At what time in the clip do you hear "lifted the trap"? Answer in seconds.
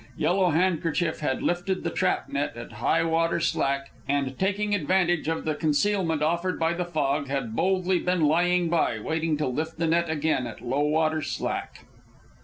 1.43-2.27